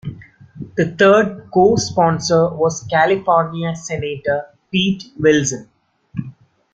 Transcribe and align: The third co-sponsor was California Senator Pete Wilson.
The 0.77 0.95
third 0.97 1.51
co-sponsor 1.53 2.49
was 2.55 2.81
California 2.89 3.75
Senator 3.75 4.47
Pete 4.71 5.13
Wilson. 5.19 5.69